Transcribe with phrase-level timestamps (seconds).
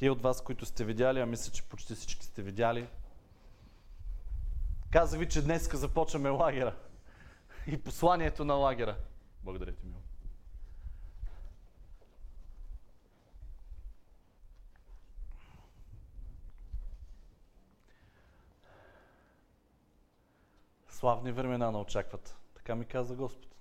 [0.00, 2.88] Тие от вас, които сте видяли, а мисля, че почти всички сте видяли,
[4.90, 6.76] казах ви, че днес започваме лагера
[7.66, 8.96] и посланието на лагера.
[9.42, 10.02] Благодаря ти, Мил.
[20.88, 22.36] Славни времена на очакват.
[22.54, 23.54] Така ми каза Господ.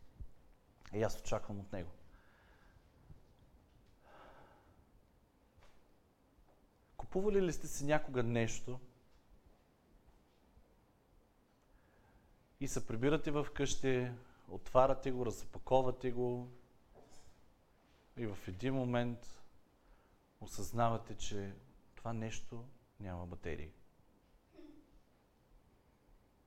[0.93, 1.98] И аз очаквам от Него.
[7.09, 8.79] Купували ли сте си някога нещо
[12.59, 14.11] и се прибирате в къщи,
[14.49, 16.47] отваряте го, разпаковате го
[18.17, 19.41] и в един момент
[20.41, 21.53] осъзнавате, че
[21.95, 22.63] това нещо
[22.99, 23.71] няма батерии.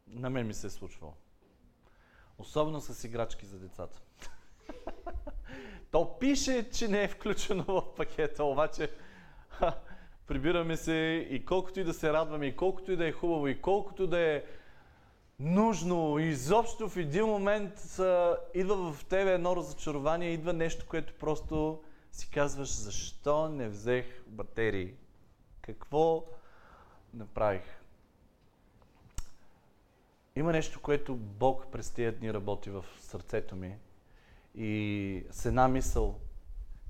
[0.07, 1.15] На мен ми се е случвало.
[2.39, 4.03] Особено с играчки за децата.
[5.91, 8.91] То пише, че не е включено в пакета, обаче
[10.33, 13.61] прибираме се и колкото и да се радваме, и колкото и да е хубаво, и
[13.61, 14.43] колкото да е
[15.41, 21.83] нужно, изобщо в един момент а, идва в тебе едно разочарование, идва нещо, което просто
[22.13, 24.95] си казваш, защо не взех батерии?
[25.61, 26.25] Какво
[27.15, 27.63] направих?
[30.37, 33.77] Има нещо, което Бог през тия дни работи в сърцето ми.
[34.55, 36.21] И с една мисъл,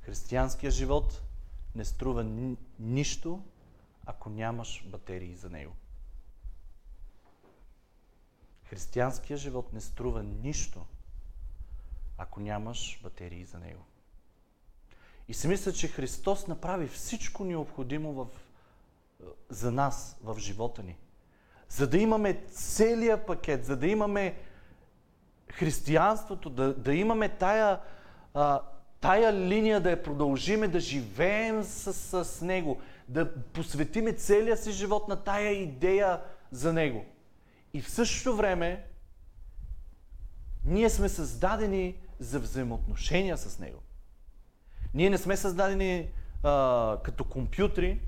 [0.00, 1.22] християнския живот
[1.74, 3.42] не струва ни, нищо,
[4.06, 5.72] ако нямаш батерии за него.
[8.64, 10.86] Християнския живот не струва нищо,
[12.18, 13.84] ако нямаш батерии за него.
[15.28, 18.26] И си мисля, че Христос направи всичко необходимо в,
[19.48, 20.96] за нас в живота ни
[21.72, 24.38] за да имаме целия пакет, за да имаме
[25.50, 27.80] християнството, да, да имаме тая,
[28.34, 28.60] а,
[29.02, 35.08] тая линия да я продължиме, да живеем с, с Него, да посветиме целия си живот
[35.08, 37.04] на тая идея за Него.
[37.74, 38.84] И в същото време
[40.64, 43.78] ние сме създадени за взаимоотношения с Него.
[44.94, 46.08] Ние не сме създадени
[46.42, 48.00] а, като компютри,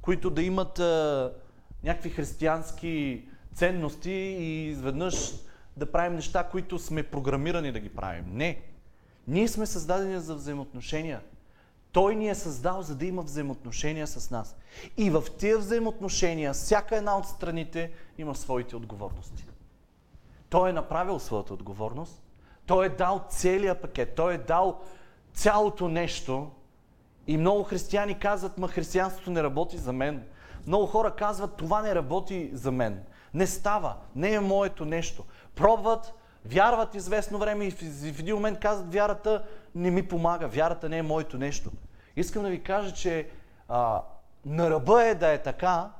[0.00, 1.32] които да имат а,
[1.84, 5.32] някакви християнски ценности и изведнъж
[5.76, 8.24] да правим неща, които сме програмирани да ги правим.
[8.32, 8.62] Не.
[9.28, 11.20] Ние сме създадени за взаимоотношения.
[11.92, 14.56] Той ни е създал, за да има взаимоотношения с нас.
[14.96, 19.46] И в тези взаимоотношения, всяка една от страните има своите отговорности.
[20.48, 22.22] Той е направил своята отговорност.
[22.66, 24.14] Той е дал целия пакет.
[24.14, 24.80] Той е дал
[25.34, 26.50] цялото нещо.
[27.26, 30.24] И много християни казват, ма християнството не работи за мен.
[30.66, 33.02] Много хора казват, това не работи за мен.
[33.34, 35.24] Не става, не е моето нещо.
[35.54, 36.14] Пробват,
[36.48, 37.70] вярват известно време и
[38.12, 41.70] в един момент казват, вярата не ми помага, вярата не е моето нещо.
[42.16, 43.28] Искам да ви кажа, че
[43.68, 44.02] а,
[44.44, 45.90] на ръба е да е така,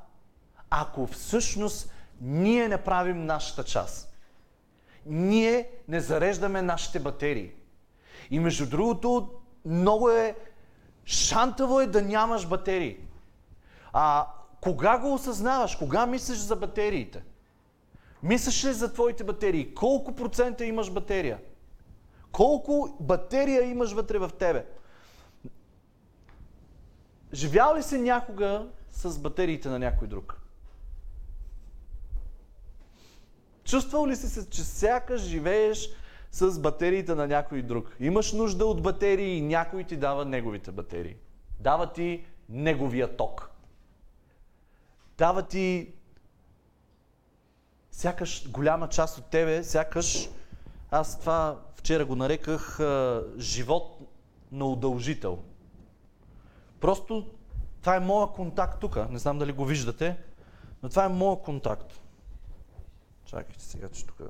[0.71, 4.13] ако всъщност ние не правим нашата част.
[5.07, 7.53] Ние не зареждаме нашите батерии.
[8.31, 9.31] И между другото,
[9.65, 10.35] много е
[11.05, 12.97] шантаво е да нямаш батерии.
[13.93, 14.27] А
[14.61, 15.77] кога го осъзнаваш?
[15.77, 17.23] Кога мислиш за батериите?
[18.23, 19.75] Мислиш ли за твоите батерии?
[19.75, 21.39] Колко процента имаш батерия?
[22.33, 24.67] Колко батерия имаш вътре в тебе?
[27.33, 30.41] Живял ли си някога с батериите на някой друг?
[33.65, 35.89] Чувствал ли си се, че сякаш живееш
[36.33, 37.97] с батериите на някой друг?
[38.01, 41.17] Имаш нужда от батерии и някой ти дава неговите батерии.
[41.61, 43.57] Дава ти неговия ток
[45.19, 45.93] дава ти
[47.97, 50.29] сякаш голяма част от тебе, сякаш
[50.91, 53.99] аз това вчера го нареках а, живот
[54.53, 55.39] на удължител.
[56.81, 57.31] Просто
[57.81, 59.11] това е моя контакт тук.
[59.11, 60.17] Не знам дали го виждате,
[60.83, 62.01] но това е моя контакт.
[63.25, 64.21] Чакайте сега, че тук.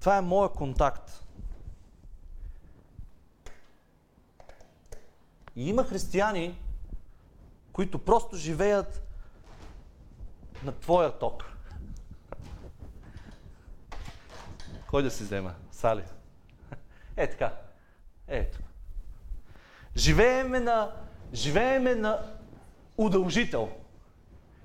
[0.00, 1.24] Това е моя контакт.
[5.56, 6.58] И има християни,
[7.72, 9.02] които просто живеят
[10.64, 11.55] на твоя ток.
[14.90, 15.54] Кой да си взема?
[15.70, 16.02] Сали.
[17.16, 17.52] Е така.
[18.28, 18.58] Ето.
[19.96, 20.90] Живееме на,
[21.34, 22.18] живееме на
[22.98, 23.68] удължител.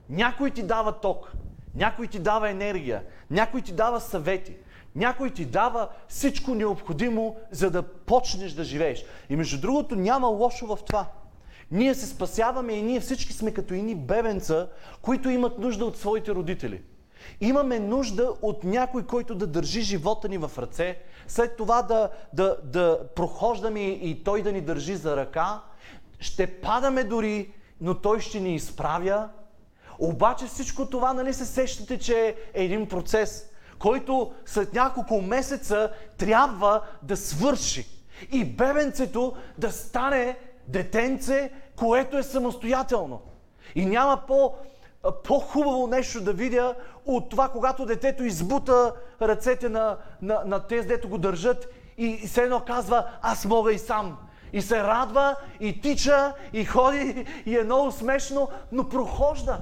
[0.10, 1.32] Някой ти дава ток,
[1.76, 4.58] някой ти дава енергия, някой ти дава съвети,
[4.96, 9.06] някой ти дава всичко необходимо, за да почнеш да живееш.
[9.30, 11.08] И между другото няма лошо в това.
[11.72, 14.70] Ние се спасяваме и ние всички сме като ини бебенца,
[15.02, 16.82] които имат нужда от своите родители.
[17.42, 20.98] Имаме нужда от някой, който да държи живота ни в ръце,
[21.28, 25.62] след това да, да, да прохождаме и той да ни държи за ръка.
[26.20, 29.30] Ще падаме дори но Той ще ни изправя.
[30.00, 36.82] Обаче всичко това, нали се сещате, че е един процес, който след няколко месеца трябва
[37.04, 37.88] да свърши.
[38.32, 40.38] И бебенцето да стане
[40.68, 43.22] детенце, което е самостоятелно.
[43.76, 44.54] И няма по,
[45.24, 46.76] по-хубаво нещо да видя
[47.06, 51.68] от това, когато детето избута ръцете на, на, на тези, дето го държат
[51.98, 54.18] и, и се едно казва, аз мога и сам.
[54.54, 59.62] И се радва, и тича, и ходи, и е много смешно, но прохожда.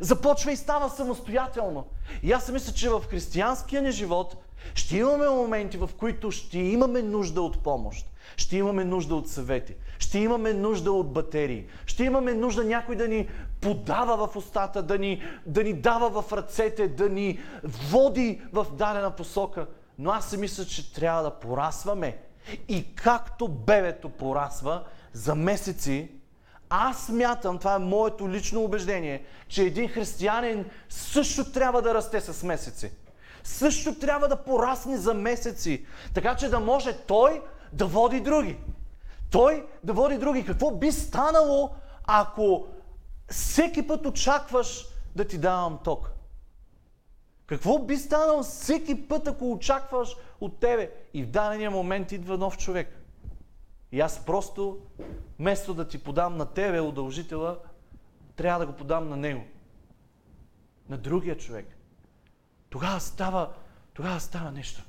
[0.00, 1.86] Започва и става самостоятелно.
[2.22, 4.36] И аз мисля, че в християнския ни живот
[4.74, 8.06] ще имаме моменти, в които ще имаме нужда от помощ.
[8.36, 9.74] Ще имаме нужда от съвети.
[9.98, 11.66] Ще имаме нужда от батерии.
[11.86, 13.28] Ще имаме нужда някой да ни
[13.60, 19.10] подава в устата, да ни, да ни дава в ръцете, да ни води в дадена
[19.10, 19.66] посока.
[19.98, 22.18] Но аз се мисля, че трябва да порасваме.
[22.68, 26.10] И както бебето порасва за месеци,
[26.70, 32.42] аз мятам, това е моето лично убеждение, че един християнин също трябва да расте с
[32.42, 32.92] месеци.
[33.44, 37.42] Също трябва да порасне за месеци, така че да може той
[37.72, 38.56] да води други.
[39.30, 40.44] Той да води други.
[40.44, 41.70] Какво би станало,
[42.04, 42.66] ако
[43.30, 44.86] всеки път очакваш
[45.16, 46.10] да ти давам ток?
[47.46, 50.92] Какво би станало всеки път, ако очакваш от тебе?
[51.14, 53.04] И в дадения момент идва нов човек.
[53.92, 54.78] И аз просто,
[55.38, 57.58] вместо да ти подам на тебе удължителя,
[58.36, 59.44] трябва да го подам на него.
[60.88, 61.66] На другия човек.
[62.70, 63.52] Тогава става,
[63.94, 64.82] тогава става нещо.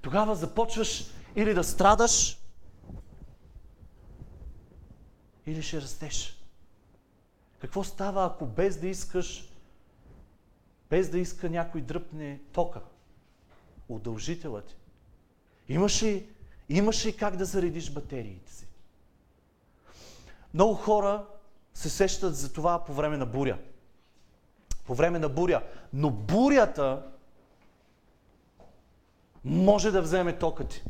[0.00, 1.04] Тогава започваш
[1.36, 2.38] или да страдаш,
[5.48, 6.42] или ще растеш.
[7.60, 9.52] Какво става, ако без да искаш,
[10.90, 12.80] без да иска някой дръпне тока,
[13.88, 14.76] удължителът ти?
[15.68, 16.28] Имаш ли,
[16.68, 18.66] имаш ли как да заредиш батериите си?
[20.54, 21.26] Много хора
[21.74, 23.58] се сещат за това по време на буря.
[24.86, 25.62] По време на буря.
[25.92, 27.02] Но бурята
[29.44, 30.84] може да вземе тока ти.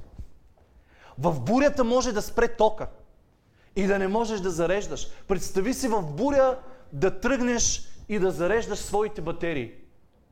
[1.19, 2.89] В бурята може да спре тока
[3.79, 5.09] и да не можеш да зареждаш.
[5.29, 6.59] Представи си в буря
[6.93, 9.73] да тръгнеш и да зареждаш своите батерии.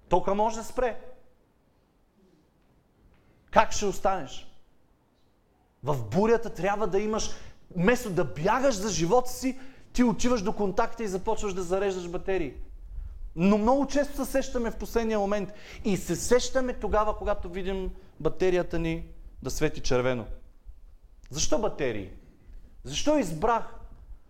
[0.09, 1.01] Тока може да спре.
[3.51, 4.53] Как ще останеш?
[5.83, 7.31] В бурята трябва да имаш,
[7.77, 9.59] вместо да бягаш за живота си,
[9.93, 12.55] ти отиваш до контакта и започваш да зареждаш батерии.
[13.37, 15.53] Но много често се сещаме в последния момент
[15.85, 17.91] и се сещаме тогава, когато видим
[18.21, 19.09] батерията ни
[19.43, 20.27] да свети червено.
[21.31, 22.11] Защо батерии?
[22.87, 23.75] Защо избрах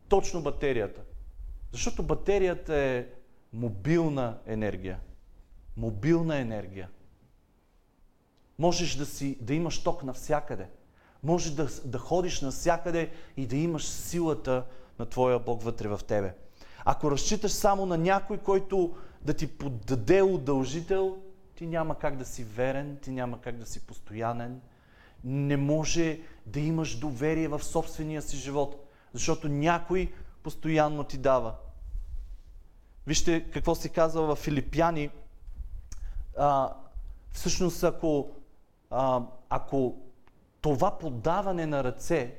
[0.08, 1.00] точно батерията?
[1.72, 3.06] Защото батерията е
[3.52, 5.00] мобилна енергия.
[5.76, 6.88] Мобилна енергия.
[8.58, 10.68] Можеш да, си, да имаш ток навсякъде.
[11.22, 14.64] Можеш да, да ходиш навсякъде и да имаш силата
[14.98, 16.34] на Твоя Бог вътре в тебе.
[16.84, 21.18] Ако разчиташ само на някой, който да ти подаде удължител,
[21.54, 24.60] ти няма как да си верен, ти няма как да си постоянен.
[25.28, 30.12] Не може да имаш доверие в собствения си живот, защото някой
[30.42, 31.54] постоянно ти дава.
[33.06, 35.10] Вижте какво се казва в Филипяни.
[36.38, 36.74] А,
[37.32, 38.30] всъщност, ако,
[38.90, 39.96] а, ако
[40.60, 42.34] това подаване на ръце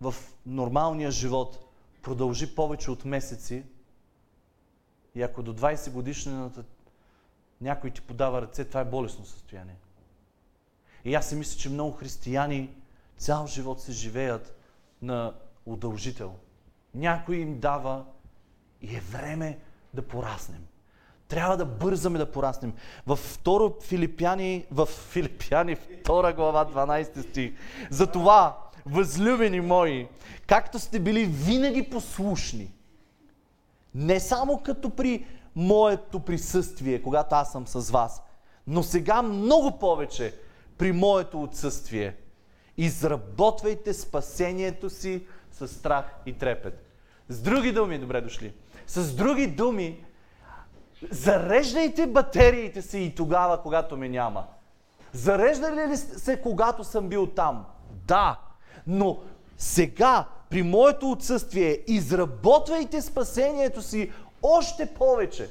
[0.00, 0.14] в
[0.46, 1.58] нормалния живот
[2.02, 3.64] продължи повече от месеци,
[5.14, 6.64] и ако до 20 годишнината
[7.60, 9.76] някой ти подава ръце, това е болесно състояние.
[11.04, 12.70] И аз си мисля, че много християни
[13.18, 14.54] цял живот се живеят
[15.02, 15.34] на
[15.66, 16.34] удължител.
[16.94, 18.04] Някой им дава
[18.82, 19.58] и е време
[19.94, 20.66] да пораснем.
[21.28, 22.72] Трябва да бързаме да пораснем.
[23.06, 27.52] В второ Филипяни, в Филипяни, втора глава, 12 стих.
[27.90, 30.08] Затова, възлюбени мои,
[30.46, 32.72] както сте били винаги послушни,
[33.94, 38.22] не само като при моето присъствие, когато аз съм с вас,
[38.66, 40.34] но сега много повече
[40.78, 42.16] при моето отсъствие.
[42.76, 46.88] Изработвайте спасението си с страх и трепет.
[47.28, 48.54] С други думи, добре дошли.
[48.86, 50.04] С други думи,
[51.10, 54.44] зареждайте батериите си и тогава, когато ме няма.
[55.12, 57.64] Зареждали ли се, когато съм бил там?
[58.06, 58.40] Да.
[58.86, 59.20] Но
[59.58, 64.12] сега, при моето отсъствие, изработвайте спасението си
[64.42, 65.50] още повече.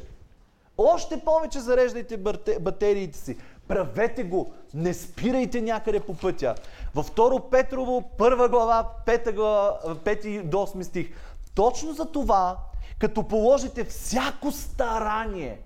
[0.78, 2.18] Още повече зареждайте
[2.60, 3.38] батериите си.
[3.72, 4.54] Правете го.
[4.74, 6.56] Не спирайте някъде по пътя.
[6.96, 11.10] Във 2 Петрово, първа глава, 5, глава, 5 до 8 стих.
[11.56, 12.58] Точно за това,
[13.00, 15.62] като положите всяко старание,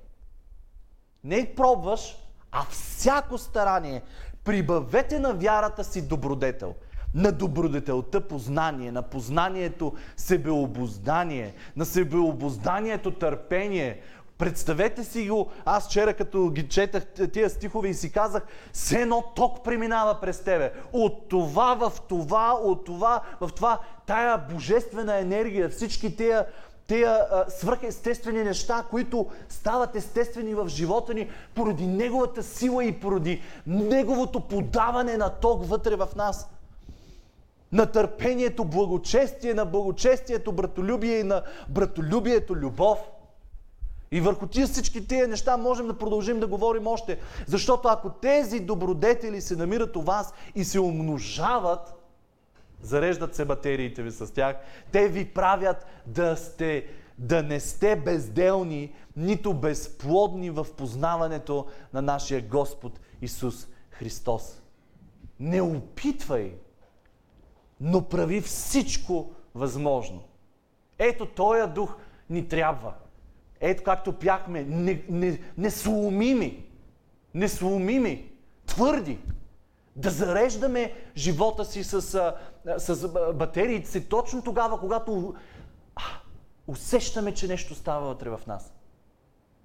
[1.23, 2.17] не пробваш,
[2.51, 4.01] а всяко старание,
[4.43, 6.75] прибавете на вярата си добродетел.
[7.15, 14.01] на добродетелта познание, на познанието себеобоздание, на себеобозданието търпение.
[14.37, 19.23] Представете си го, аз вчера като ги четах тия стихове и си казах, все едно
[19.35, 20.73] ток преминава през тебе.
[20.93, 26.45] От това в това, от това в това, тая божествена енергия, всички тия
[26.87, 27.05] тези
[27.49, 35.17] свръхестествени неща, които стават естествени в живота ни поради Неговата сила и поради Неговото подаване
[35.17, 36.49] на ток вътре в нас.
[37.71, 42.99] На търпението, благочестие, на благочестието, братолюбие и на братолюбието, любов.
[44.15, 47.19] И върху тия всички тия неща можем да продължим да говорим още.
[47.47, 51.95] Защото ако тези добродетели се намират у вас и се умножават,
[52.81, 54.55] Зареждат се батериите ви с тях.
[54.91, 62.41] Те ви правят да, сте, да не сте безделни, нито безплодни в познаването на нашия
[62.41, 64.61] Господ Исус Христос.
[65.39, 66.53] Не опитвай,
[67.81, 70.23] но прави всичко възможно.
[70.99, 71.95] Ето, този дух
[72.29, 72.93] ни трябва.
[73.59, 76.65] Ето както пяхме, не, не, не сломими,
[77.33, 78.31] не сломими,
[78.65, 79.19] твърди,
[79.95, 82.01] да зареждаме живота си с,
[82.77, 85.35] с батериите си точно тогава, когато
[85.95, 86.01] а,
[86.67, 88.73] усещаме, че нещо става вътре в нас.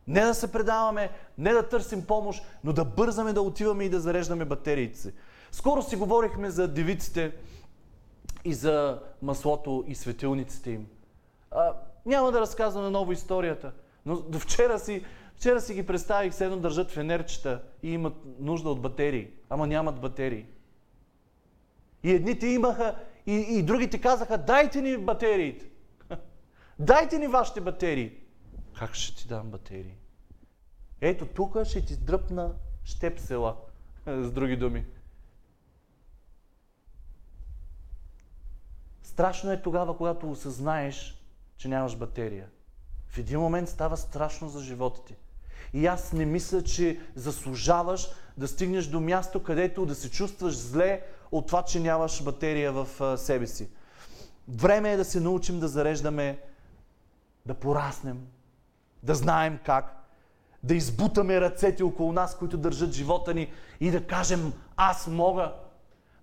[0.07, 4.01] Не да се предаваме, не да търсим помощ, но да бързаме да отиваме и да
[4.01, 5.13] зареждаме батериите си.
[5.53, 7.33] Скоро си говорихме за девиците
[8.45, 10.87] и за маслото и светилниците им.
[11.51, 11.73] А,
[12.07, 13.73] няма да разказвам ново историята,
[14.07, 15.05] но до вчера си
[15.41, 20.01] Вчера си ги представих, се едно държат фенерчета и имат нужда от батерии, ама нямат
[20.01, 20.47] батерии.
[22.03, 25.71] И едните имаха, и, и другите казаха, дайте ни батериите.
[26.79, 28.13] Дайте ни вашите батерии.
[28.79, 29.95] Как ще ти дам батерии?
[31.01, 32.55] Ето тук ще ти дръпна
[32.85, 33.57] щепсела,
[34.07, 34.85] с други думи.
[39.03, 41.20] Страшно е тогава, когато осъзнаеш,
[41.61, 42.47] че нямаш батерия.
[43.09, 45.17] В един момент става страшно за живота ти.
[45.73, 51.03] И аз не мисля, че заслужаваш да стигнеш до място, където да се чувстваш зле
[51.33, 53.69] от това, че нямаш батерия в себе си.
[54.49, 56.39] Време е да се научим да зареждаме,
[57.47, 58.27] да пораснем,
[59.03, 60.07] да знаем как,
[60.63, 65.55] да избутаме ръцете около нас, които държат живота ни и да кажем, аз мога.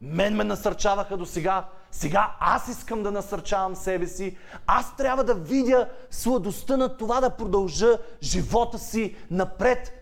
[0.02, 4.38] Мен ме насърчаваха до сега, сега аз искам да насърчавам себе си.
[4.68, 9.94] Аз трябва да видя сладостта на това да продължа живота си напред.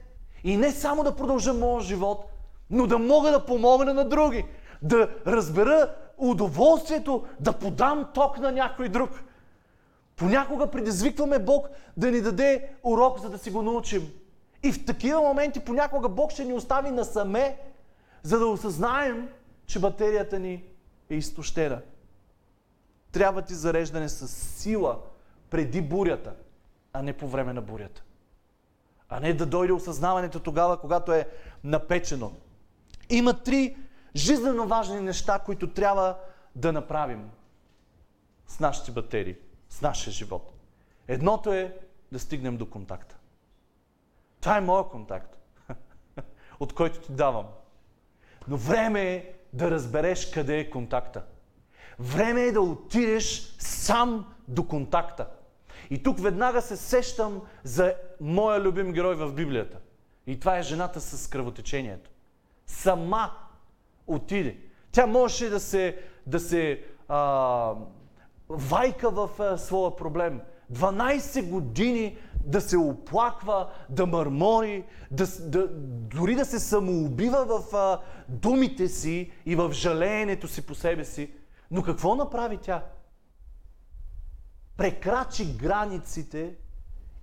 [0.44, 2.26] И не само да продължа моя живот,
[2.70, 4.46] но да мога да помогна на други.
[4.82, 9.10] Да разбера удоволствието да подам ток на някой друг.
[10.16, 14.12] Понякога предизвикваме Бог да ни даде урок, за да си го научим.
[14.64, 17.58] И в такива моменти понякога Бог ще ни остави насаме,
[18.24, 19.30] за да осъзнаем,
[19.66, 20.64] че батерията ни
[21.10, 21.82] е изтощена.
[23.12, 25.00] Трябва ти зареждане с сила
[25.50, 26.36] преди бурята,
[26.94, 28.04] а не по време на бурята.
[29.10, 31.30] А не да дойде осъзнаването тогава, когато е
[31.64, 32.34] напечено.
[33.10, 33.78] Има три
[34.16, 36.18] жизненно важни неща, които трябва
[36.56, 37.30] да направим
[38.48, 39.36] с нашите батерии,
[39.70, 40.54] с нашия живот.
[41.08, 41.78] Едното е
[42.12, 43.18] да стигнем до контакта.
[44.42, 45.38] Това е моят контакт,
[46.60, 47.46] от който ти давам.
[48.48, 51.24] Но време е да разбереш къде е контакта.
[52.00, 55.28] Време е да отидеш сам до контакта.
[55.90, 59.78] И тук веднага се сещам за моя любим герой в Библията.
[60.28, 62.10] И това е жената с кръвотечението.
[62.66, 63.32] Сама
[64.08, 64.58] отиде.
[64.92, 65.98] Тя можеше да се,
[66.28, 67.74] да се а,
[68.50, 70.42] вайка в а, своя проблем.
[70.74, 75.68] 12 години да се оплаква, да мърмори, да, да,
[76.16, 81.34] дори да се самоубива в а, думите си и в жалеенето си по себе си.
[81.72, 82.84] Но какво направи тя?
[84.78, 86.56] Прекрачи границите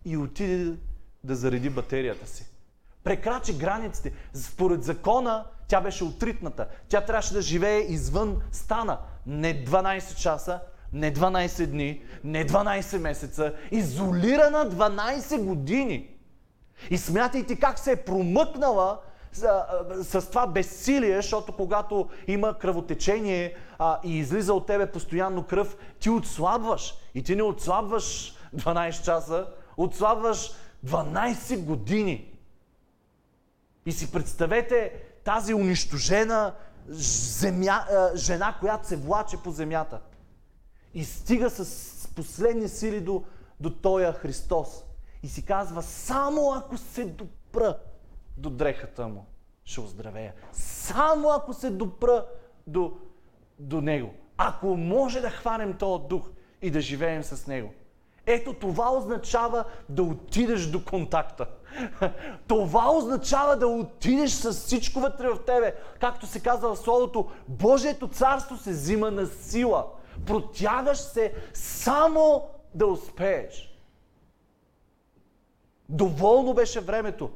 [0.05, 0.77] и отиде
[1.25, 2.47] да зареди батерията си.
[3.05, 4.13] Прекрачи границите.
[4.35, 6.69] Според закона тя беше отритната.
[6.89, 8.99] Тя трябваше да живее извън стана.
[9.27, 10.61] Не 12 часа,
[10.93, 16.09] не 12 дни, не 12 месеца, изолирана 12 години.
[16.91, 19.01] И смятайте как се е промъкнала
[19.33, 19.65] с,
[20.03, 26.11] с това безсилие, защото когато има кръвотечение а, и излиза от тебе постоянно кръв, ти
[26.11, 26.95] отслабваш.
[27.15, 29.47] И ти не отслабваш 12 часа,
[29.77, 30.51] отслабваш
[30.87, 32.39] 12 години.
[33.87, 34.93] И си представете
[35.25, 36.55] тази унищожена
[36.89, 37.85] земя,
[38.15, 40.01] жена, която се влаче по земята
[40.95, 43.25] и стига с последни сили до,
[43.61, 44.85] до Тоя Христос.
[45.23, 47.79] И си казва, само ако се допра
[48.37, 49.27] до дрехата му,
[49.65, 50.35] ще оздравея.
[50.53, 52.27] Само ако се допра
[52.67, 52.93] до,
[53.59, 54.15] до Него.
[54.37, 56.31] Ако може да хванем този дух
[56.63, 57.73] и да живеем с Него.
[58.27, 61.47] Ето това означава да отидеш до контакта.
[62.47, 65.75] Това означава да отидеш с всичко вътре в тебе.
[66.01, 69.87] Както се казва в Словото, Божието царство се взима на сила.
[70.27, 73.79] Протягаш се само да успееш.
[75.89, 77.31] Доволно беше времето.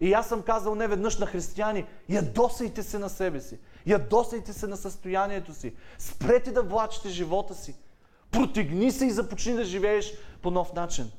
[0.00, 3.58] И аз съм казал не веднъж на християни, ядосайте се на себе си.
[3.86, 5.74] Ядосайте се на състоянието си.
[5.98, 7.76] Спрете да влачите живота си.
[8.30, 11.10] Протегни се и започни да живееш по нов начин.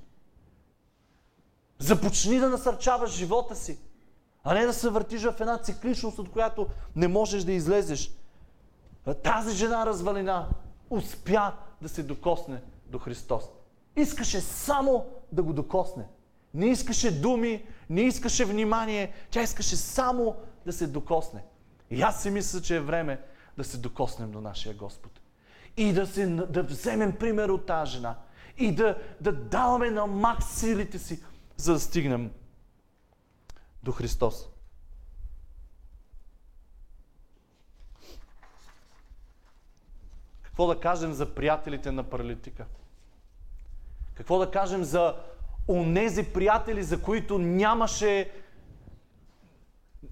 [1.79, 3.79] Започни да насърчаваш живота си,
[4.43, 8.11] а не да се въртиш в една цикличност, от която не можеш да излезеш.
[9.23, 10.49] Тази жена развалина
[10.89, 13.43] успя да се докосне до Христос.
[13.95, 16.05] Искаше само да го докосне.
[16.53, 21.43] Не искаше думи, не искаше внимание, тя искаше само да се докосне.
[21.89, 23.21] И аз си мисля, че е време
[23.57, 25.11] да се докоснем до нашия Господ.
[25.77, 28.15] И да, се, да вземем пример от тази жена.
[28.57, 31.23] И да, да даваме на макс силите си,
[31.57, 32.31] за да стигнем
[33.83, 34.49] до Христос.
[40.57, 42.65] Какво да кажем за приятелите на паралитика?
[44.13, 45.15] Какво да кажем за
[45.67, 48.31] онези приятели, за които нямаше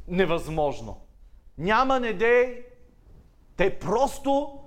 [0.07, 1.01] невъзможно?
[1.57, 2.65] Няма недей.
[3.57, 4.59] Те просто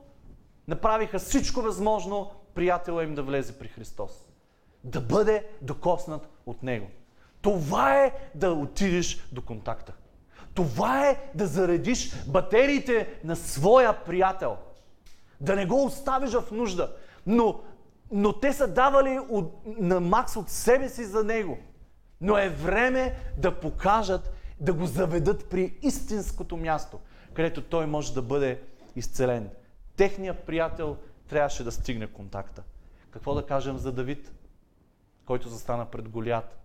[0.69, 4.29] направиха всичко възможно приятела им да влезе при Христос.
[4.85, 6.91] Да бъде докоснат от Него.
[7.43, 9.93] Това е да отидеш до контакта.
[10.55, 14.57] Това е да заредиш батериите на своя приятел.
[15.41, 16.93] Да не го оставиш в нужда.
[17.27, 17.61] Но,
[18.11, 21.59] но те са давали от, на Макс от себе си за него.
[22.21, 26.99] Но е време да покажат, да го заведат при истинското място,
[27.35, 28.63] където той може да бъде
[28.97, 29.51] изцелен.
[29.97, 30.97] Техният приятел
[31.29, 32.63] трябваше да стигне контакта.
[33.11, 34.33] Какво да кажем за Давид,
[35.27, 36.59] който застана пред Голият?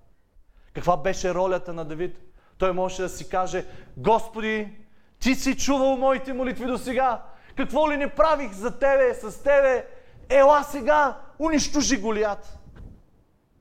[0.73, 2.19] Каква беше ролята на Давид?
[2.57, 3.65] Той можеше да си каже,
[3.97, 4.77] Господи,
[5.19, 7.23] ти си чувал моите молитви до сега.
[7.57, 9.87] Какво ли не правих за тебе, с тебе?
[10.29, 12.57] Ела сега, унищожи Голият.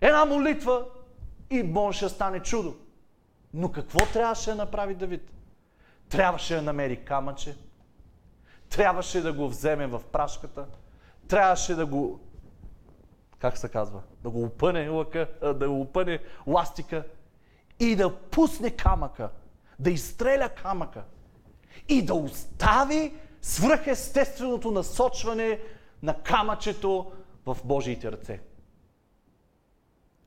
[0.01, 0.85] Една молитва
[1.51, 2.77] и може да стане чудо.
[3.55, 5.31] Но какво трябваше да направи Давид?
[6.09, 7.57] Трябваше да намери камъче,
[8.71, 10.67] трябваше да го вземе в прашката,
[11.29, 12.21] трябваше да го,
[13.39, 17.05] как се казва, да го опъне лъка, да го опъне ластика
[17.81, 19.31] и да пусне камъка,
[19.79, 21.03] да изстреля камъка
[21.89, 25.61] и да остави свръхестественото насочване
[26.03, 27.13] на камъчето
[27.47, 28.41] в Божиите ръце.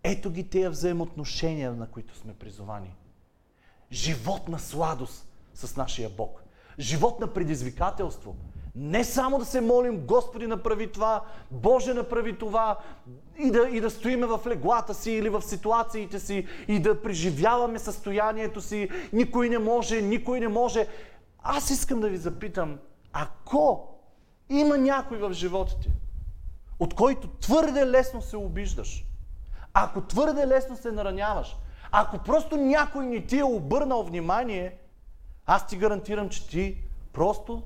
[0.03, 2.95] Ето ги тези взаимоотношения, на които сме призовани.
[3.91, 6.43] Живот на сладост с нашия Бог.
[6.79, 8.35] Живот на предизвикателство.
[8.75, 12.79] Не само да се молим, Господи направи това, Боже направи това,
[13.39, 17.79] и да, и да стоиме в леглата си или в ситуациите си, и да преживяваме
[17.79, 18.89] състоянието си.
[19.13, 20.87] Никой не може, никой не може.
[21.43, 22.77] Аз искам да ви запитам,
[23.17, 23.87] ако
[24.49, 25.89] има някой в живота ти,
[26.79, 29.05] от който твърде лесно се обиждаш,
[29.73, 31.57] ако твърде лесно се нараняваш,
[31.91, 34.77] ако просто някой не ти е обърнал внимание,
[35.45, 36.77] аз ти гарантирам, че ти
[37.13, 37.63] просто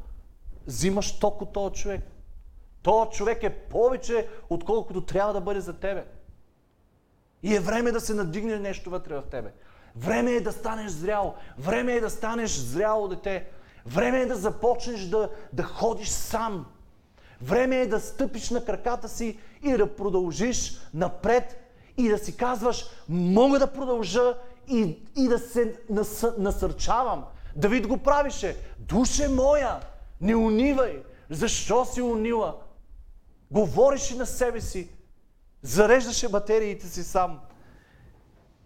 [0.67, 2.01] взимаш ток от този човек.
[2.81, 6.05] Този човек е повече, отколкото трябва да бъде за тебе.
[7.43, 9.53] И е време да се надигне нещо вътре в тебе.
[9.95, 11.35] Време е да станеш зрял.
[11.57, 13.47] Време е да станеш зряло дете.
[13.89, 16.65] Време е да започнеш да, да ходиш сам.
[17.41, 22.85] Време е да стъпиш на краката си и да продължиш напред и да си казваш,
[23.09, 27.23] мога да продължа и, и да се нас, насърчавам.
[27.55, 28.57] Давид го правише.
[28.79, 29.79] Душе моя,
[30.21, 31.03] не унивай.
[31.29, 32.57] Защо си унила?
[33.51, 34.89] Говореше на себе си.
[35.61, 37.39] Зареждаше батериите си сам.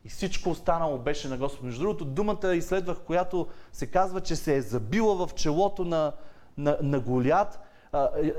[0.05, 1.63] И всичко останало беше на Господ.
[1.63, 6.13] Между другото, думата изследвах, която се казва, че се е забила в челото на,
[6.57, 7.59] на, на Голят,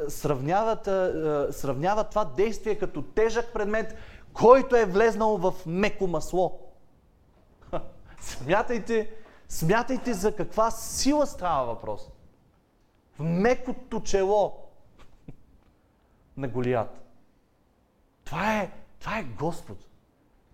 [0.09, 0.85] сравняват,
[1.55, 3.97] сравняват това действие като тежък предмет,
[4.33, 6.61] който е влезнал в меко масло.
[8.21, 9.11] Смятайте,
[9.49, 12.09] смятайте за каква сила става въпрос.
[13.19, 14.65] В мекото чело
[16.37, 17.01] на Голият.
[18.25, 19.79] Това е, това е Господ.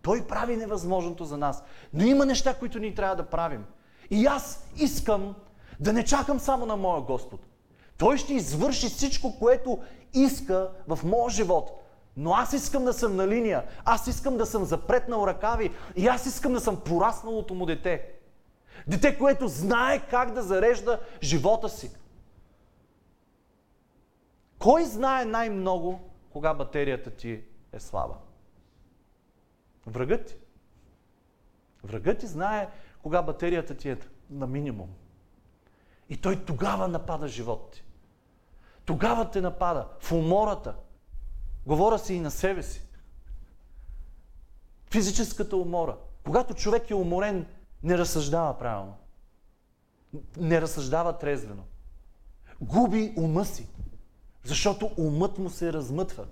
[0.02, 1.62] Той прави невъзможното за нас.
[1.92, 3.64] Но има неща, които ни трябва да правим.
[4.10, 5.34] И аз искам
[5.80, 7.40] да не чакам само на моя Господ.
[7.98, 9.78] Той ще извърши всичко, което
[10.14, 11.70] иска в моя живот.
[12.16, 13.64] Но аз искам да съм на линия.
[13.84, 15.70] Аз искам да съм запретнал ръкави.
[15.96, 18.12] И аз искам да съм порасналото му дете.
[18.86, 21.90] Дете, което знае как да зарежда живота си.
[24.58, 26.00] Кой знае най-много,
[26.32, 28.14] кога батерията ти е слаба?
[29.86, 30.36] Врагът ти.
[31.84, 32.70] Врагът ти знае
[33.02, 33.98] кога батерията ти е
[34.30, 34.88] на минимум.
[36.08, 37.84] И той тогава напада живота ти.
[38.84, 40.74] Тогава те напада в умората.
[41.66, 42.82] Говоря си и на себе си.
[44.90, 45.96] Физическата умора.
[46.24, 47.46] Когато човек е уморен,
[47.82, 48.96] не разсъждава правилно.
[50.36, 51.62] Не разсъждава трезвено.
[52.60, 53.68] Губи ума си.
[54.44, 56.26] Защото умът му се размътва.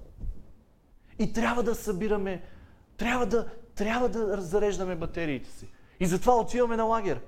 [1.19, 2.43] И трябва да събираме,
[2.99, 5.69] трябва да, трябва да зареждаме батериите си.
[6.01, 7.21] И затова отиваме на лагер.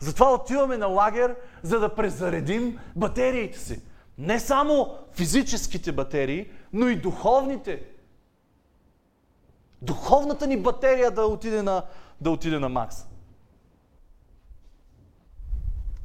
[0.00, 3.82] Затова отиваме на лагер, за да презаредим батериите си.
[4.18, 7.82] Не само физическите батерии, но и духовните.
[9.82, 11.82] Духовната ни батерия да отиде на,
[12.20, 13.06] да отиде на макс.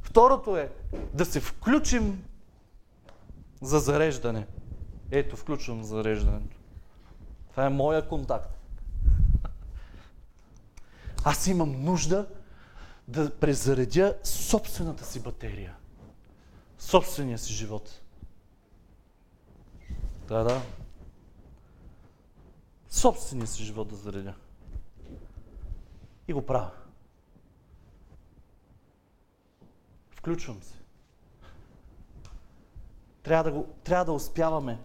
[0.02, 0.72] Второто е
[1.12, 2.24] да се включим
[3.62, 4.46] за зареждане.
[5.10, 6.56] Ето, включвам зареждането.
[7.50, 8.53] Това е моя контакт.
[11.24, 12.28] Аз имам нужда
[13.08, 15.76] да презаредя собствената си батерия.
[16.78, 18.00] Собствения си живот.
[20.28, 20.62] Да, да.
[22.88, 24.34] Собствения си живот да заредя.
[26.28, 26.70] И го правя.
[30.10, 30.74] Включвам се.
[33.22, 34.78] Трябва да, го, трябва да успяваме.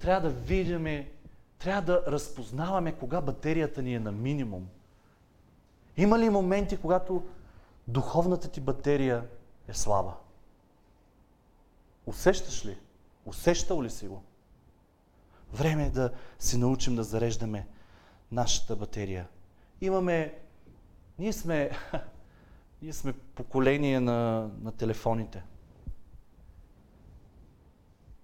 [0.00, 1.12] Трябва да видиме,
[1.58, 4.68] трябва да разпознаваме кога батерията ни е на минимум.
[5.98, 7.26] Има ли моменти, когато
[7.88, 9.28] духовната ти батерия
[9.68, 10.14] е слаба?
[12.06, 12.78] Усещаш ли?
[13.26, 14.22] Усещал ли си го?
[15.52, 17.66] Време е да се научим да зареждаме
[18.32, 19.28] нашата батерия.
[19.80, 20.38] Имаме...
[21.18, 21.70] Ние сме...
[22.82, 25.42] Ние сме поколение на, на телефоните.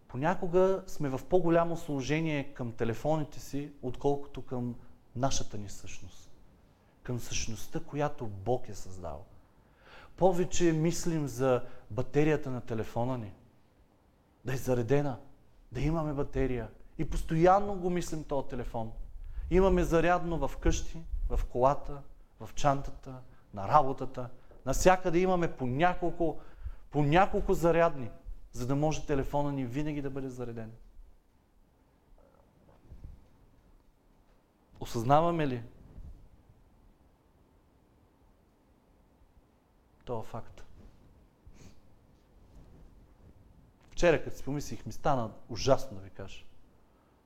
[0.08, 4.74] Понякога сме в по-голямо служение към телефоните си, отколкото към
[5.16, 6.33] нашата ни същност.
[7.04, 9.24] Към същността, която Бог е създал.
[10.16, 13.32] Повече мислим за батерията на телефона ни.
[14.44, 15.18] Да е заредена,
[15.72, 16.68] да имаме батерия.
[16.98, 18.92] И постоянно го мислим този телефон.
[19.50, 22.02] Имаме зарядно в къщи, в колата,
[22.40, 23.14] в чантата,
[23.54, 24.28] на работата.
[24.66, 26.40] Насякъде имаме по няколко,
[26.90, 28.10] по няколко зарядни
[28.52, 30.72] за да може телефона ни винаги да бъде зареден.
[34.80, 35.62] Осъзнаваме ли
[40.04, 40.64] Това факт?
[43.90, 46.44] Вчера, като си помислих, ми стана ужасно да ви кажа.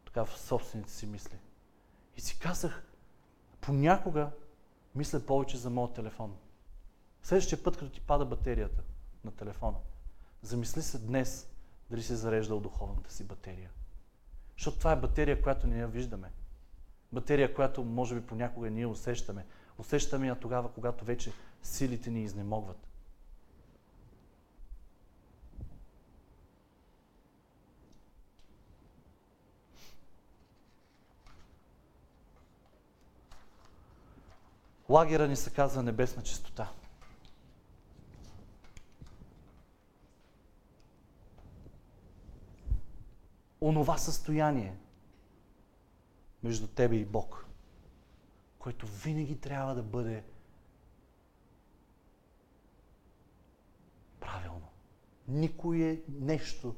[0.04, 1.38] Така в собствените си мисли.
[2.16, 2.86] И си казах,
[3.60, 4.30] понякога
[4.94, 6.36] мисля повече за моят телефон.
[7.22, 8.82] Следващия път, като ти пада батерията
[9.24, 9.78] на телефона,
[10.42, 11.48] Замисли се днес
[11.90, 13.70] дали си зареждал духовната си батерия.
[14.56, 16.32] Защото това е батерия, която ние виждаме.
[17.12, 19.46] Батерия, която може би понякога ние усещаме.
[19.78, 22.88] Усещаме я тогава, когато вече силите ни изнемогват.
[34.88, 36.70] Лагера ни се казва небесна чистота.
[43.60, 44.76] онова състояние
[46.42, 47.46] между тебе и Бог,
[48.58, 50.24] което винаги трябва да бъде
[54.20, 54.68] правилно.
[55.28, 56.76] Никое нещо,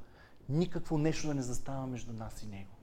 [0.49, 2.77] никакво нещо да не застава между нас и Него.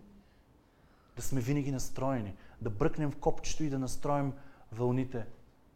[1.15, 4.33] Да сме винаги настроени, да бръкнем в копчето и да настроим
[4.71, 5.27] вълните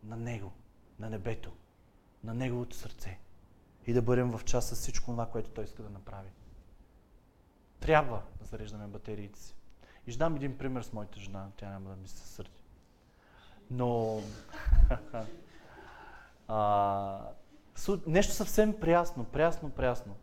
[0.03, 0.51] на Него,
[0.99, 1.51] на небето,
[2.23, 3.19] на Неговото сърце.
[3.87, 6.29] И да бъдем в час с всичко това, което Той иска да направи.
[7.79, 9.55] Трябва да зареждаме батериите си.
[10.07, 11.47] И ще дам един пример с моята жена.
[11.57, 12.51] Тя няма да ми се сърди.
[13.71, 14.21] Но...
[16.47, 17.19] а,
[18.07, 20.15] нещо съвсем прясно, прясно, прясно.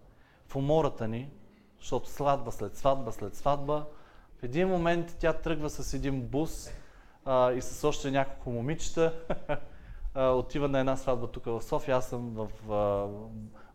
[0.49, 1.31] В умората ни,
[1.79, 3.87] защото сватба след сватба след сватба,
[4.41, 6.71] в един момент тя тръгва с един бус
[7.25, 9.15] а, и с още няколко момичета.
[10.15, 11.97] отива на една сватба тук в София.
[11.97, 13.09] Аз съм в а,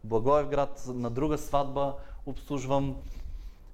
[0.03, 2.95] Благоевград на друга сватба, обслужвам.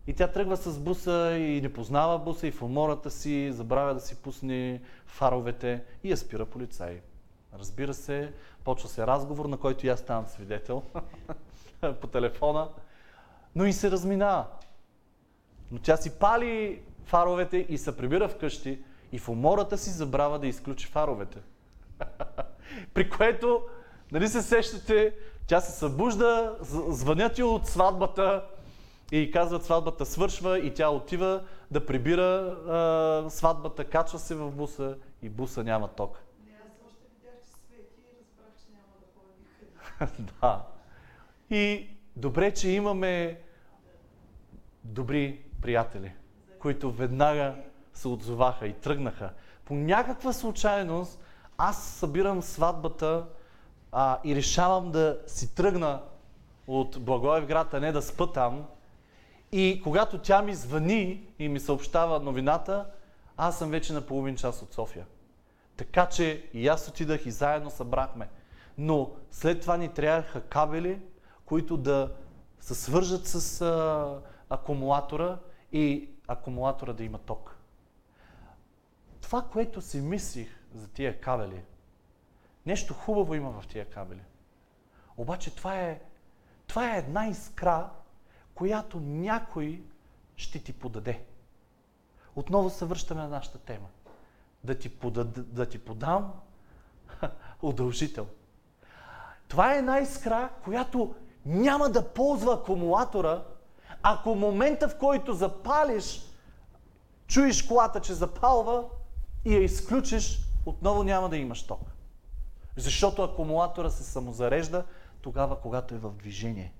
[0.09, 3.99] И тя тръгва с буса и не познава буса и в умората си забравя да
[3.99, 7.01] си пусне фаровете и я спира полицай.
[7.59, 10.83] Разбира се, почва се разговор, на който и аз ставам свидетел
[12.01, 12.69] по телефона,
[13.55, 14.45] но и се разминава.
[15.71, 18.79] Но тя си пали фаровете и се прибира вкъщи
[19.11, 21.39] и в умората си забравя да изключи фаровете.
[22.93, 23.61] При което,
[24.11, 25.15] нали се сещате,
[25.47, 26.57] тя се събужда,
[26.89, 28.43] звънят и от сватбата,
[29.11, 34.97] и казват сватбата свършва и тя отива да прибира а, сватбата, качва се в буса
[35.21, 36.23] и буса няма ток.
[36.45, 39.33] Не, аз още видях, че свети и разбрах, че няма да ходя
[40.09, 40.33] никъде.
[40.41, 40.65] да.
[41.49, 43.39] И добре, че имаме
[44.83, 46.11] добри приятели,
[46.59, 47.55] които веднага
[47.93, 49.29] се отзоваха и тръгнаха.
[49.65, 51.19] По някаква случайност
[51.57, 53.25] аз събирам сватбата
[53.91, 56.01] а, и решавам да си тръгна
[56.67, 58.65] от Благоевград, а не да спа там.
[59.51, 62.85] И когато тя ми звъни и ми съобщава новината,
[63.37, 65.05] аз съм вече на половин час от София.
[65.77, 68.29] Така че и аз отидах и заедно събрахме.
[68.77, 71.01] Но след това ни трябваха кабели,
[71.45, 72.11] които да
[72.59, 75.37] се свържат с а, акумулатора
[75.71, 77.55] и акумулатора да има ток.
[79.21, 81.63] Това, което си мислих за тия кабели,
[82.65, 84.21] нещо хубаво има в тия кабели.
[85.17, 86.01] Обаче това е,
[86.67, 87.89] това е една искра,
[88.59, 89.81] която някой
[90.35, 91.23] ще ти подаде.
[92.35, 93.87] Отново се връщаме на нашата тема.
[94.63, 96.33] Да ти, подад, да ти подам
[97.61, 98.27] удължител.
[99.47, 103.43] Това е една искра, която няма да ползва акумулатора,
[104.03, 106.21] ако момента в който запалиш,
[107.27, 108.83] чуеш колата, че запалва
[109.45, 111.81] и я изключиш, отново няма да имаш ток.
[112.77, 114.85] Защото акумулатора се самозарежда
[115.21, 116.73] тогава, когато е в движение.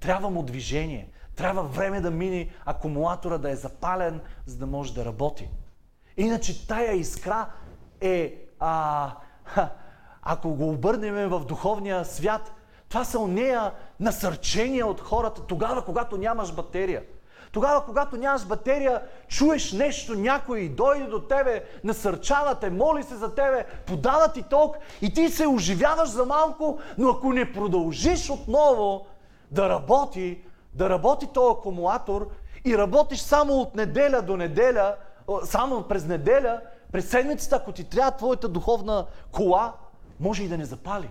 [0.00, 1.08] Трябва му движение.
[1.36, 5.48] Трябва време да мине акумулатора да е запален, за да може да работи.
[6.16, 7.46] Иначе тая искра
[8.00, 9.10] е, а,
[10.22, 12.52] ако го обърнем в духовния свят,
[12.88, 17.02] това са онея насърчения от хората тогава, когато нямаш батерия.
[17.52, 23.34] Тогава, когато нямаш батерия, чуеш нещо, някой дойде до тебе, насърчава те, моли се за
[23.34, 29.06] тебе, подава ти ток и ти се оживяваш за малко, но ако не продължиш отново
[29.50, 32.30] да работи, да работи този акумулатор
[32.64, 34.96] и работиш само от неделя до неделя,
[35.44, 36.60] само през неделя,
[36.92, 39.74] през седмицата, ако ти трябва твоята духовна кола,
[40.20, 41.10] може и да не запали.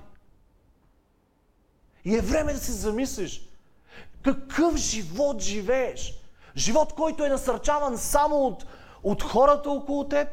[2.06, 3.50] И е време да се замислиш.
[4.24, 6.13] Какъв живот живееш?
[6.56, 8.65] Живот, който е насърчаван само от,
[9.04, 10.28] от хората около теб?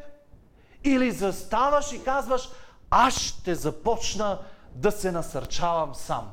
[0.83, 2.49] Или заставаш и казваш,
[2.89, 4.39] аз ще започна
[4.75, 6.31] да се насърчавам сам.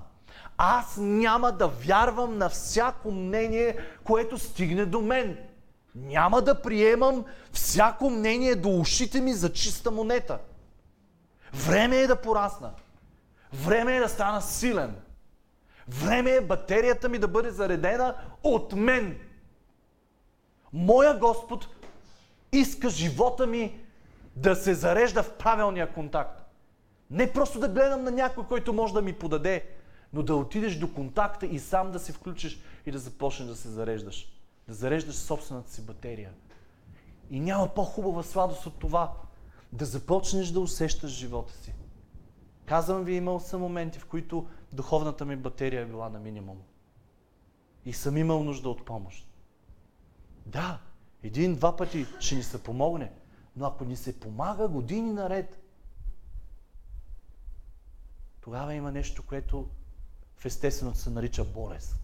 [0.62, 5.38] Аз няма да вярвам на всяко мнение, което стигне до мен.
[5.94, 10.38] Няма да приемам всяко мнение до ушите ми за чиста монета.
[11.54, 12.70] Време е да порасна.
[13.52, 14.96] Време е да стана силен.
[15.88, 19.18] Време е батерията ми да бъде заредена от мен.
[20.72, 21.68] Моя Господ
[22.52, 23.80] иска живота ми
[24.36, 26.42] да се зарежда в правилния контакт.
[27.10, 29.79] Не просто да гледам на някой, който може да ми подаде,
[30.12, 33.68] но да отидеш до контакта и сам да се включиш и да започнеш да се
[33.68, 34.32] зареждаш.
[34.68, 36.32] Да зареждаш собствената си батерия.
[37.30, 39.14] И няма по-хубава сладост от това
[39.72, 41.74] да започнеш да усещаш живота си.
[42.66, 46.62] Казвам ви, имал съм моменти, в които духовната ми батерия е била на минимум.
[47.84, 49.28] И съм имал нужда от помощ.
[50.46, 50.78] Да,
[51.22, 53.12] един-два пъти ще ни се помогне,
[53.56, 55.60] но ако ни се помага години наред,
[58.40, 59.68] тогава има нещо, което
[60.40, 61.96] в естественото се нарича болест.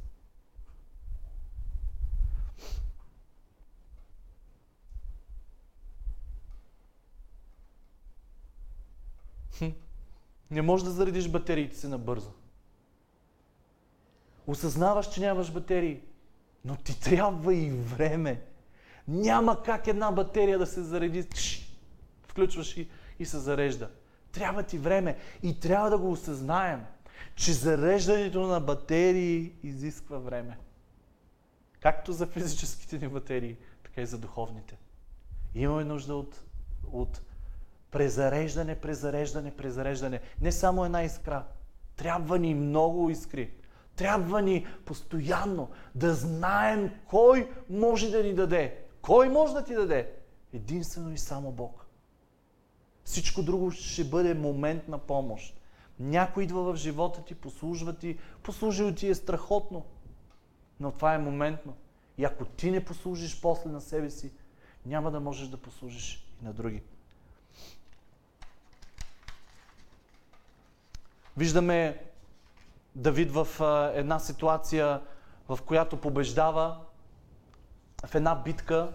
[10.51, 12.31] Не можеш да заредиш батериите си набързо.
[14.47, 16.01] Осъзнаваш, че нямаш батерии,
[16.65, 18.43] но ти трябва и време.
[19.09, 21.29] Няма как една батерия да се зареди.
[22.23, 23.91] Включваш и, и се зарежда.
[24.33, 25.19] Трябва ти време.
[25.43, 26.85] И трябва да го осъзнаем,
[27.35, 30.59] че зареждането на батерии изисква време.
[31.81, 34.79] Както за физическите ни батерии, така и за духовните.
[35.55, 36.43] Имаме нужда от,
[36.93, 37.23] от
[37.91, 40.21] презареждане, презареждане, презареждане.
[40.41, 41.45] Не само една искра.
[41.97, 43.51] Трябва ни много искри.
[43.97, 48.85] Трябва ни постоянно да знаем кой може да ни даде.
[49.03, 50.13] Кой може да ти даде?
[50.53, 51.87] Единствено и само Бог.
[53.05, 55.61] Всичко друго ще бъде момент на помощ.
[56.01, 59.85] Някой идва в живота ти, послужва ти, послужил ти е страхотно.
[60.81, 61.77] Но това е моментно.
[62.19, 64.33] И ако ти не послужиш после на себе си,
[64.87, 66.83] няма да можеш да послужиш и на други.
[71.37, 72.05] Виждаме
[72.95, 73.49] Давид в
[73.95, 75.03] една ситуация,
[75.49, 76.81] в която побеждава
[78.07, 78.93] в една битка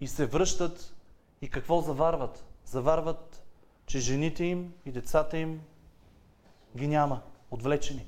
[0.00, 0.94] и се връщат
[1.42, 2.44] и какво заварват?
[2.64, 3.42] Заварват,
[3.86, 5.60] че жените им и децата им
[6.76, 8.06] ги няма, отвлечени.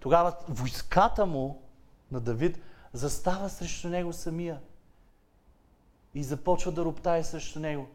[0.00, 1.62] Тогава войската му
[2.12, 2.58] на Давид
[2.92, 4.60] застава срещу него самия
[6.14, 7.86] и започва да роптае срещу него.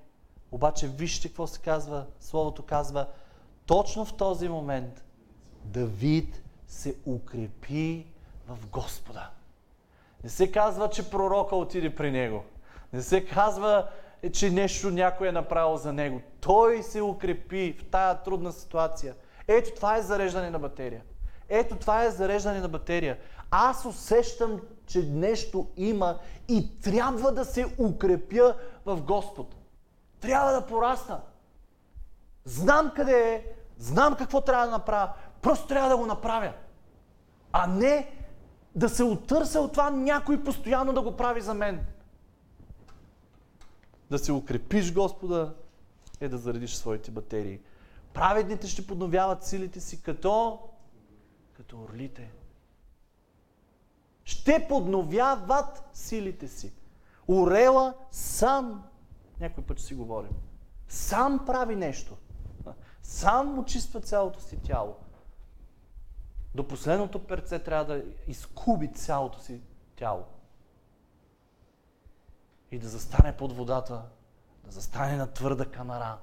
[0.52, 3.08] Обаче вижте какво се казва, Словото казва,
[3.66, 5.04] точно в този момент
[5.64, 8.06] Давид се укрепи
[8.48, 9.30] в Господа.
[10.24, 12.44] Не се казва, че пророка отиде при него.
[12.94, 13.90] Не се казва,
[14.34, 16.22] че нещо някой е направил за него.
[16.42, 19.16] Той се укрепи в тая трудна ситуация.
[19.48, 21.02] Ето това е зареждане на батерия.
[21.50, 23.18] Ето това е зареждане на батерия.
[23.52, 28.56] Аз усещам, че нещо има и трябва да се укрепя
[28.86, 29.56] в Господ.
[30.20, 31.22] Трябва да порасна.
[32.46, 33.46] Знам къде е,
[33.78, 36.54] знам какво трябва да направя, просто трябва да го направя.
[37.52, 38.12] А не
[38.76, 41.86] да се отърся от това някой постоянно да го прави за мен.
[44.10, 45.54] Да се укрепиш Господа
[46.20, 47.60] е да заредиш своите батерии.
[48.16, 50.60] Праведните ще подновяват силите си като,
[51.54, 52.32] като орлите.
[54.24, 56.74] Ще подновяват силите си.
[57.28, 58.84] Орела сам,
[59.40, 60.32] някой път си говорим,
[60.88, 62.18] сам прави нещо.
[63.02, 64.96] Сам очиства цялото си тяло.
[66.56, 69.62] До последното перце трябва да изкуби цялото си
[69.96, 70.24] тяло.
[72.72, 74.02] И да застане под водата,
[74.64, 76.18] да застане на твърда канара,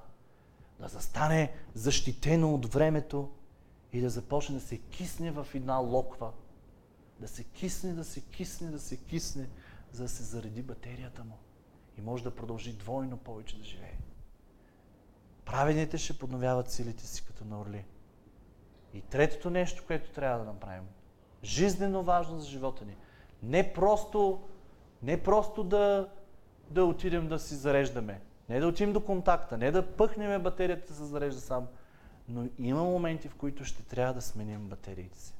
[0.79, 3.31] да застане защитено от времето
[3.93, 6.31] и да започне да се кисне в една локва.
[7.19, 9.49] Да се кисне, да се кисне, да се кисне,
[9.91, 11.37] за да се зареди батерията му.
[11.97, 13.97] И може да продължи двойно повече да живее.
[15.45, 17.85] Праведните ще подновяват силите си като на орли.
[18.93, 20.87] И третото нещо, което трябва да направим,
[21.43, 22.95] жизнено важно за живота ни,
[23.43, 24.41] не просто,
[25.03, 26.09] не просто да,
[26.69, 30.93] да отидем да си зареждаме, не да отидем до контакта, не да пъхнем батерията да
[30.93, 31.67] се зарежда сам,
[32.27, 35.33] но има моменти, в които ще трябва да сменим батериите си.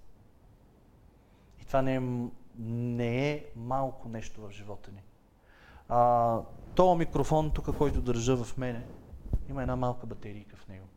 [1.61, 2.01] И това не е,
[2.59, 5.03] не е малко нещо в живота ни.
[5.89, 6.39] А,
[6.75, 8.85] то микрофон, тук, който държа в мене,
[9.49, 10.87] има една малка батерийка в него.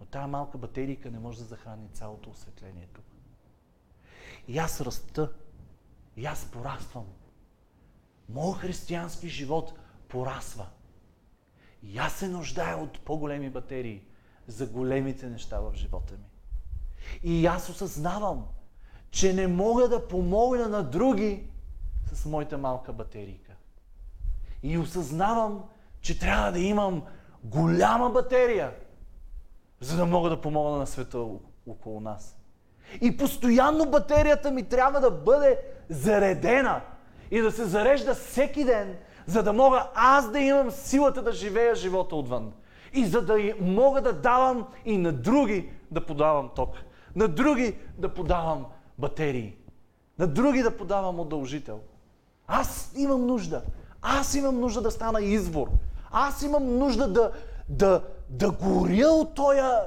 [0.00, 3.04] Но тази малка батерийка не може да захрани цялото осветление тук.
[4.48, 5.32] И аз раста.
[6.16, 7.06] И аз пораствам.
[8.28, 9.72] Моят християнски живот
[10.08, 10.66] порасва.
[11.82, 14.02] И аз се нуждая от по-големи батерии
[14.46, 16.30] за големите неща в живота ми.
[17.22, 18.46] И аз осъзнавам,
[19.10, 21.50] че не мога да помогна на други
[22.12, 23.52] с моята малка батерийка.
[24.62, 25.64] И осъзнавам,
[26.00, 27.02] че трябва да имам
[27.44, 28.72] голяма батерия,
[29.80, 31.18] за да мога да помогна на света
[31.66, 32.36] около нас.
[33.00, 36.80] И постоянно батерията ми трябва да бъде заредена
[37.30, 38.98] и да се зарежда всеки ден,
[39.30, 42.52] за да мога аз да имам силата да живея живота отвън.
[42.92, 46.74] И за да мога да давам и на други да подавам ток.
[47.16, 48.66] На други да подавам
[48.98, 49.56] батерии.
[50.18, 51.80] На други да подавам удължител.
[52.46, 53.62] Аз имам нужда.
[54.02, 55.68] Аз имам нужда да стана извор.
[56.10, 57.32] Аз имам нужда да,
[57.68, 59.80] да, да горя от, тоя,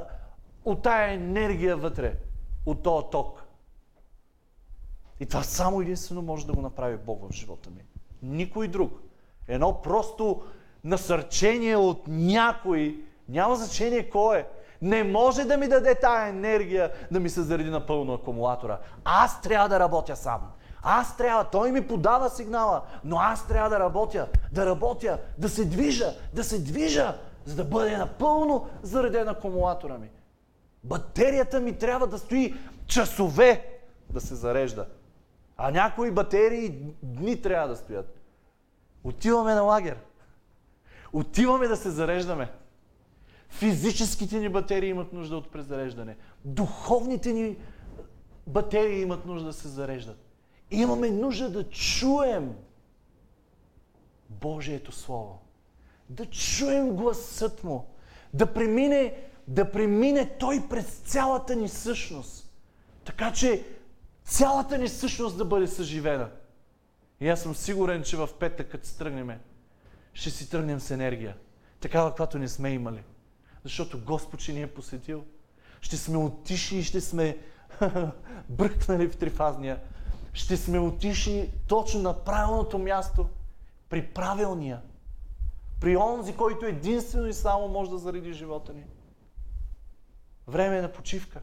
[0.66, 2.16] от тая енергия вътре,
[2.66, 3.44] от този ток.
[5.20, 7.84] И това само единствено може да го направи Бог в живота ми.
[8.22, 8.92] Никой друг.
[9.48, 10.44] Едно просто
[10.84, 12.98] насърчение от някой,
[13.30, 14.46] няма значение кой е,
[14.82, 18.80] не може да ми даде тая енергия да ми се зареди напълно акумулатора.
[19.06, 20.42] Аз трябва да работя сам.
[20.82, 25.66] Аз трябва, той ми подава сигнала, но аз трябва да работя, да работя, да се
[25.66, 30.10] движа, да се движа, за да бъде напълно зареден акумулатора ми.
[30.84, 32.56] Батерията ми трябва да стои
[32.88, 33.80] часове
[34.10, 34.86] да се зарежда.
[35.58, 38.23] А някои батерии дни трябва да стоят.
[39.04, 39.98] Отиваме на лагер.
[41.14, 42.52] Отиваме да се зареждаме.
[43.50, 46.18] Физическите ни батерии имат нужда от презареждане.
[46.46, 47.58] Духовните ни
[48.48, 50.18] батерии имат нужда да се зареждат.
[50.72, 52.56] Имаме нужда да чуем
[54.30, 55.42] Божието Слово.
[56.10, 57.86] Да чуем гласът Му.
[58.34, 62.52] Да премине, да премине Той през цялата ни същност.
[63.06, 63.66] Така че
[64.24, 66.30] цялата ни същност да бъде съживена.
[67.20, 69.40] И аз съм сигурен, че в петък, като се тръгнем,
[70.14, 71.38] ще си тръгнем с енергия.
[71.80, 73.04] Такава, каквато не сме имали.
[73.64, 75.26] Защото Господ ще ни е посетил.
[75.82, 77.38] Ще сме отишли и ще сме
[78.50, 79.80] бръкнали в трифазния
[80.34, 83.30] ще сме отишли точно на правилното място,
[83.90, 84.82] при правилния,
[85.80, 88.84] при онзи, който единствено и само може да зареди живота ни.
[90.48, 91.42] Време е на почивка.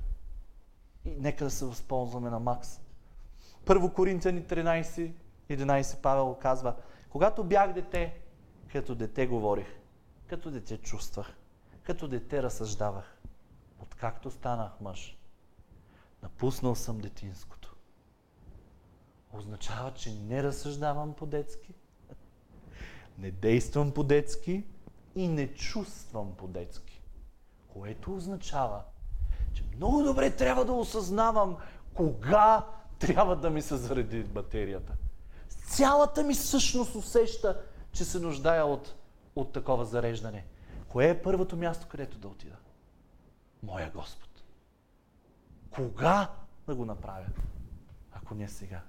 [1.04, 2.80] И нека да се възползваме на Макс.
[3.64, 5.12] Първо Коринтияни 13,
[5.50, 6.76] 11 Павел казва,
[7.10, 8.20] когато бях дете,
[8.72, 9.66] като дете говорих,
[10.26, 11.36] като дете чувствах,
[11.82, 13.16] като дете разсъждавах.
[13.82, 15.18] Откакто станах мъж,
[16.22, 17.76] напуснал съм детинското.
[19.32, 21.74] означава, че не разсъждавам по-детски,
[23.18, 24.64] не действам по-детски
[25.14, 27.02] и не чувствам по-детски.
[27.68, 28.82] Което означава,
[29.52, 31.56] че много добре трябва да осъзнавам
[31.94, 32.66] кога
[32.98, 34.92] трябва да ми се зареди батерията.
[35.70, 37.62] Цялата ми същност усеща,
[37.92, 38.94] че се нуждая от,
[39.36, 40.46] от такова зареждане.
[40.88, 42.56] Кое е първото място, където да отида?
[43.62, 44.28] Моя Господ.
[45.70, 46.30] Кога
[46.66, 47.26] да го направя?
[48.12, 48.80] Ако не сега.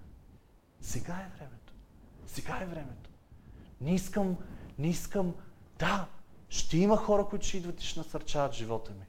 [0.82, 1.74] Сега е времето.
[2.28, 3.10] Сега е времето.
[3.82, 4.38] Не искам,
[4.80, 5.36] не искам,
[5.80, 6.08] да,
[6.50, 9.06] ще има хора, които ще идват и ще насърчават живота ми.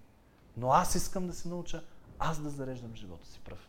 [0.56, 1.84] Но аз искам да се науча
[2.18, 3.68] аз да зареждам живота си пръв.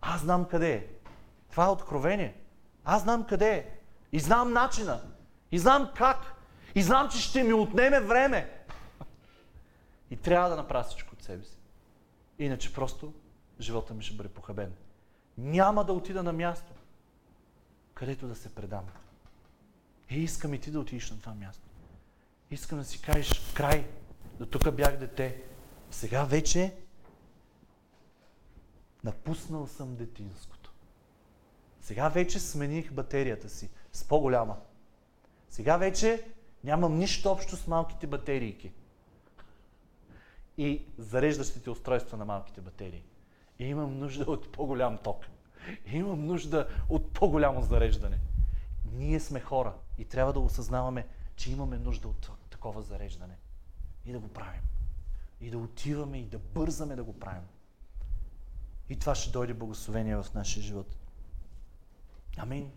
[0.00, 0.86] Аз знам къде е.
[1.50, 2.43] Това е откровение.
[2.84, 3.70] Аз знам къде е.
[4.12, 5.02] И знам начина.
[5.52, 6.34] И знам как.
[6.74, 8.64] И знам, че ще ми отнеме време.
[10.10, 11.56] И трябва да направя всичко от себе си.
[12.38, 13.14] Иначе просто
[13.60, 14.72] живота ми ще бъде похабен.
[15.38, 16.72] Няма да отида на място,
[17.94, 18.84] където да се предам.
[20.10, 21.62] И искам и ти да отидеш на това място.
[22.50, 23.88] Искам да си кажеш край.
[24.38, 25.42] До тук бях дете.
[25.90, 26.74] Сега вече
[29.04, 30.63] напуснал съм детинското.
[31.84, 34.56] Сега вече смених батерията си с по-голяма.
[35.50, 36.24] Сега вече
[36.64, 38.72] нямам нищо общо с малките батерийки
[40.58, 43.02] и зареждащите устройства на малките батерии.
[43.58, 45.26] И имам нужда от по-голям ток.
[45.86, 48.18] И имам нужда от по-голямо зареждане.
[48.92, 51.06] Ние сме хора и трябва да осъзнаваме,
[51.36, 53.36] че имаме нужда от такова зареждане.
[54.04, 54.62] И да го правим.
[55.40, 57.48] И да отиваме и да бързаме да го правим.
[58.88, 60.96] И това ще дойде благословение в нашия живот.
[62.36, 62.72] Амин.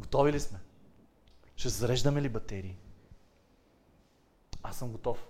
[0.00, 0.58] Готови ли сме?
[1.56, 2.78] Ще зареждаме ли батерии?
[4.62, 5.28] Аз съм готов.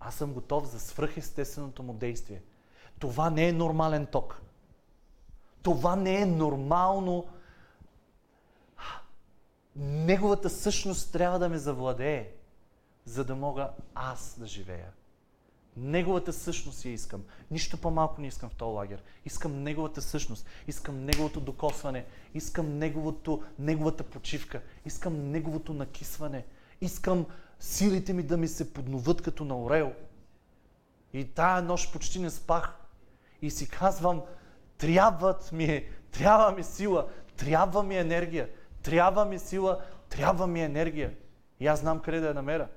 [0.00, 2.42] Аз съм готов за свръхестественото му действие.
[2.98, 4.40] Това не е нормален ток.
[5.62, 7.28] Това не е нормално.
[9.76, 12.32] Неговата същност трябва да ме завладее,
[13.04, 14.92] за да мога аз да живея.
[15.76, 17.22] Неговата същност я искам.
[17.50, 19.02] Нищо по-малко не искам в този лагер.
[19.24, 20.46] Искам неговата същност.
[20.68, 22.04] Искам неговото докосване.
[22.34, 24.62] Искам неговото, неговата почивка.
[24.84, 26.44] Искам неговото накисване.
[26.80, 27.26] Искам
[27.60, 29.92] силите ми да ми се подноват като на орел.
[31.12, 32.76] И тая нощ почти не спах.
[33.42, 34.22] И си казвам,
[34.78, 38.48] трябват ми, е, трябва ми сила, трябва ми енергия,
[38.82, 41.14] трябва ми сила, трябва ми енергия.
[41.60, 42.68] И аз знам къде да я намеря.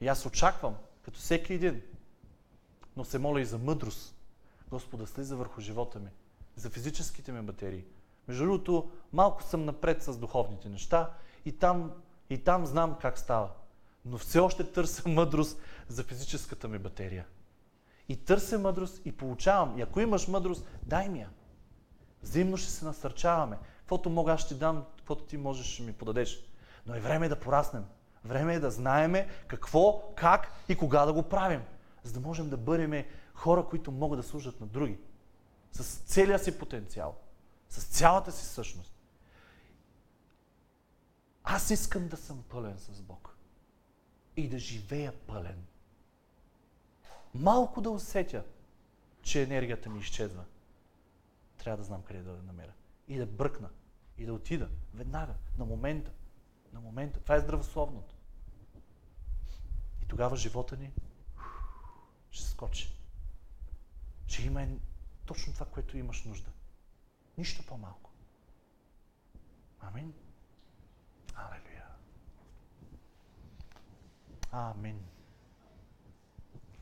[0.00, 0.76] И аз очаквам,
[1.10, 1.82] като всеки един.
[2.96, 4.14] Но се моля и за мъдрост.
[4.70, 6.08] Господа слиза върху живота ми.
[6.56, 7.84] За физическите ми батерии.
[8.28, 11.10] Между другото, малко съм напред с духовните неща
[11.44, 11.92] и там
[12.30, 13.50] и там знам как става.
[14.04, 17.26] Но все още търся мъдрост за физическата ми батерия.
[18.08, 19.78] И търся мъдрост и получавам.
[19.78, 21.30] И ако имаш мъдрост, дай ми я.
[22.22, 23.58] Взаимно ще се насърчаваме.
[23.78, 26.44] Каквото мога, аз ще дам, каквото ти можеш, ще ми подадеш.
[26.86, 27.84] Но е време да пораснем.
[28.24, 31.62] Време е да знаеме какво, как и кога да го правим.
[32.02, 33.04] За да можем да бъдем
[33.34, 34.98] хора, които могат да служат на други.
[35.72, 37.16] С целия си потенциал.
[37.68, 38.94] С цялата си същност.
[41.44, 43.36] Аз искам да съм пълен с Бог.
[44.36, 45.64] И да живея пълен.
[47.34, 48.44] Малко да усетя,
[49.22, 50.44] че енергията ми изчезва.
[51.58, 52.72] Трябва да знам къде да намеря.
[53.08, 53.68] И да бръкна.
[54.18, 54.68] И да отида.
[54.94, 55.34] Веднага.
[55.58, 56.10] На момента.
[56.72, 57.20] На момента.
[57.20, 58.14] Това е здравословното.
[60.02, 60.92] И тогава живота ни
[62.30, 62.94] ще скочи.
[64.26, 64.66] Ще има
[65.26, 66.50] точно това, което имаш нужда.
[67.38, 68.10] Нищо по-малко.
[69.80, 70.14] Амин.
[71.34, 71.86] Алелуя.
[74.52, 75.04] Амин.